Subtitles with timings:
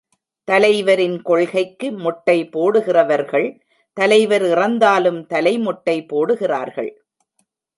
[0.47, 3.47] தலைவரின் கொள்கைக்கு மொட்டை போடுகிறவர்கள்,
[3.97, 6.91] தலைவர் இறந்தாலும் தலை மொட்டை போடுகிறார்கள்.